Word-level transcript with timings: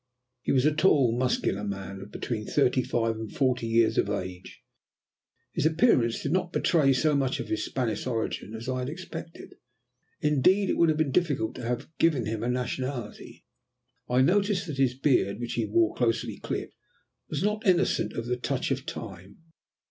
He 0.41 0.51
was 0.51 0.65
a 0.65 0.73
tall, 0.73 1.15
muscular 1.15 1.63
man 1.63 2.01
of 2.01 2.09
between 2.11 2.47
thirty 2.47 2.81
five 2.81 3.17
and 3.19 3.31
forty 3.31 3.67
years 3.67 3.99
of 3.99 4.09
age. 4.09 4.63
His 5.51 5.67
appearance 5.67 6.23
did 6.23 6.31
not 6.31 6.51
betray 6.51 6.91
so 6.91 7.13
much 7.15 7.39
of 7.39 7.49
his 7.49 7.63
Spanish 7.63 8.07
origin 8.07 8.55
as 8.55 8.67
I 8.67 8.79
had 8.79 8.89
expected. 8.89 9.53
Indeed, 10.19 10.71
it 10.71 10.73
would 10.77 10.89
have 10.89 10.97
been 10.97 11.11
difficult 11.11 11.53
to 11.57 11.65
have 11.65 11.87
given 11.99 12.25
him 12.25 12.41
a 12.41 12.49
nationality. 12.49 13.45
I 14.09 14.21
noticed 14.21 14.65
that 14.65 14.79
his 14.79 14.97
beard, 14.97 15.39
which 15.39 15.53
he 15.53 15.65
wore 15.67 15.93
closely 15.93 16.39
clipped, 16.39 16.73
was 17.29 17.43
not 17.43 17.63
innocent 17.67 18.13
of 18.13 18.25
the 18.25 18.37
touch 18.37 18.71
of 18.71 18.87
Time. 18.87 19.37